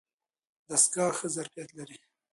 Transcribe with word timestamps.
دستګاه 0.69 1.11
ښه 1.17 1.27
ظرفیت 1.35 1.69
لري. 1.77 1.97